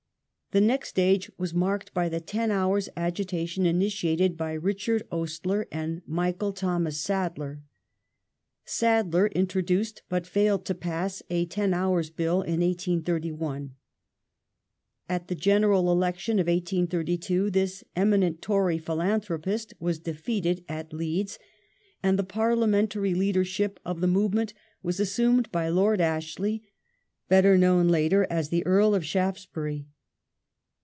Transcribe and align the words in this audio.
The 0.53 0.59
next 0.59 0.89
stage 0.89 1.31
was 1.37 1.53
marked 1.53 1.93
by 1.93 2.09
the 2.09 2.19
ten 2.19 2.51
hours 2.51 2.89
agita 2.97 3.47
tion 3.47 3.65
initiated 3.65 4.35
by 4.35 4.51
Richard 4.51 5.01
Oastler 5.09 5.65
and 5.71 6.01
Michael 6.05 6.51
Thomas 6.51 6.99
Sadler. 6.99 7.61
Sadler 8.65 9.27
introduced, 9.27 10.01
but 10.09 10.27
failed 10.27 10.65
to 10.65 10.75
pass, 10.75 11.23
a 11.29 11.45
ten 11.45 11.71
houi 11.71 11.99
s 12.01 12.09
Bill 12.09 12.41
in 12.41 12.59
1831. 12.59 13.75
At 15.07 15.29
the 15.29 15.35
General 15.35 15.89
Election 15.89 16.37
of 16.37 16.47
1832 16.47 17.49
this 17.49 17.85
eminent 17.95 18.41
Tory 18.41 18.77
philanthropist 18.77 19.73
was 19.79 19.99
defeated 19.99 20.65
at 20.67 20.91
Leeds, 20.91 21.39
and 22.03 22.19
the 22.19 22.25
parliamentary 22.25 23.13
leadership 23.13 23.79
of 23.85 24.01
the 24.01 24.05
movement 24.05 24.53
was 24.83 24.99
assumed 24.99 25.49
by 25.49 25.69
Lord 25.69 26.01
Ashley, 26.01 26.61
better 27.29 27.57
known 27.57 27.87
later 27.87 28.27
as 28.29 28.49
the 28.49 28.65
Earl 28.65 28.93
of 28.93 29.05
Shaftesbury. 29.05 29.87